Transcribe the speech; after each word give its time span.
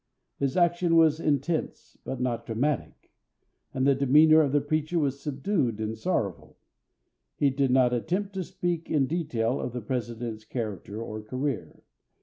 His 0.39 0.57
action 0.57 0.95
was 0.95 1.19
intense 1.19 1.95
but 2.03 2.19
not 2.19 2.47
dramatic; 2.47 3.11
and 3.71 3.85
the 3.85 3.93
demeanor 3.93 4.41
of 4.41 4.51
the 4.51 4.59
preacher 4.59 4.97
was 4.97 5.19
subdued 5.21 5.79
and 5.79 5.95
sorrowful. 5.95 6.57
He 7.35 7.51
did 7.51 7.69
not 7.69 7.93
attempt 7.93 8.33
to 8.33 8.43
speak 8.43 8.89
in 8.89 9.05
detail 9.05 9.61
of 9.61 9.73
the 9.73 9.81
President's 9.81 10.43
character 10.43 10.99
or 10.99 11.21
career. 11.21 11.83